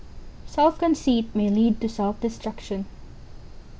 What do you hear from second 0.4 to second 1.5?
"SELF CONCEIT